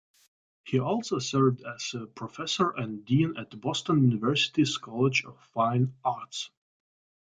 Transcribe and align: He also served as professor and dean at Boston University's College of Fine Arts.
He 0.63 0.79
also 0.79 1.19
served 1.19 1.61
as 1.61 1.93
professor 2.15 2.71
and 2.71 3.05
dean 3.05 3.37
at 3.37 3.61
Boston 3.61 4.01
University's 4.09 4.79
College 4.79 5.25
of 5.25 5.39
Fine 5.53 5.93
Arts. 6.03 6.49